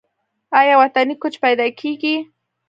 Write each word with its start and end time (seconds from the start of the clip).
آیا 0.59 0.73
وطني 0.81 1.15
کوچ 1.21 1.33
پیدا 1.43 1.65
کیږي؟ 1.79 2.15